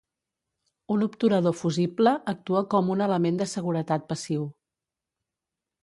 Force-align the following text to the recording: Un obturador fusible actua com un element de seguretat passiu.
Un 0.95 1.03
obturador 1.07 1.55
fusible 1.59 2.15
actua 2.33 2.65
com 2.73 2.91
un 2.97 3.07
element 3.09 3.41
de 3.43 3.51
seguretat 3.55 4.11
passiu. 4.15 4.53